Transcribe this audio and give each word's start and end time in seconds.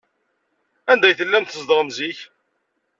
Anda 0.91 1.05
ay 1.07 1.15
tellam 1.19 1.45
tzedɣem 1.45 1.89
zik? 1.97 2.19